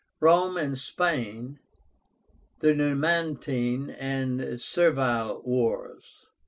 [0.19, 1.59] ROME AND SPAIN.
[2.61, 6.25] THE NUMANTINE AND SERVILE WARS.